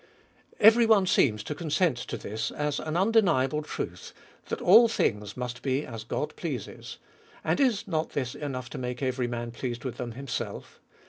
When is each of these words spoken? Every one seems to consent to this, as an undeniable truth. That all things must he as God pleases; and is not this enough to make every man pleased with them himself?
Every 0.59 0.87
one 0.87 1.05
seems 1.05 1.43
to 1.43 1.53
consent 1.53 1.95
to 1.97 2.17
this, 2.17 2.49
as 2.49 2.79
an 2.79 2.97
undeniable 2.97 3.61
truth. 3.61 4.13
That 4.47 4.59
all 4.59 4.87
things 4.87 5.37
must 5.37 5.63
he 5.63 5.85
as 5.85 6.03
God 6.05 6.35
pleases; 6.35 6.97
and 7.43 7.59
is 7.59 7.87
not 7.87 8.13
this 8.13 8.33
enough 8.33 8.67
to 8.71 8.79
make 8.79 9.03
every 9.03 9.27
man 9.27 9.51
pleased 9.51 9.85
with 9.85 9.97
them 9.97 10.13
himself? 10.13 10.79